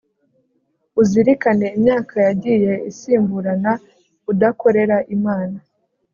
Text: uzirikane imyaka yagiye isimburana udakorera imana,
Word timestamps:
uzirikane 1.01 1.67
imyaka 1.77 2.15
yagiye 2.27 2.73
isimburana 2.91 3.71
udakorera 4.31 4.97
imana, 5.15 5.57